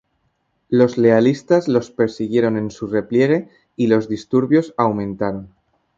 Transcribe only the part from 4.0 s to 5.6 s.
disturbios aumentaron.